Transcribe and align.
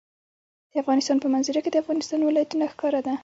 د 0.71 0.73
افغانستان 0.83 1.17
په 1.21 1.27
منظره 1.33 1.59
کې 1.63 1.71
د 1.73 1.77
افغانستان 1.83 2.19
ولايتونه 2.23 2.65
ښکاره 2.73 2.99
ده. 3.07 3.13